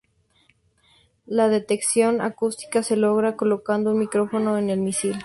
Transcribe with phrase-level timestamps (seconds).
[1.27, 5.15] La detección acústica se logra colocando un micrófono en el misil.